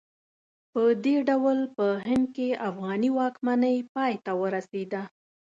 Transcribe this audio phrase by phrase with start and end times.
[0.71, 5.01] په دې ډول په هند کې افغاني واکمنۍ پای ته ورسېده.